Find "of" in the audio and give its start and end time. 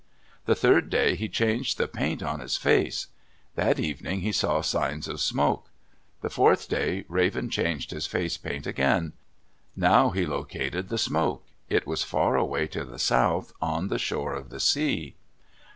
5.07-5.21, 14.33-14.49